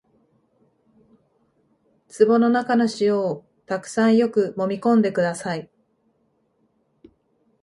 [2.07, 5.69] 壺の中の塩をたくさんよくもみ込んでください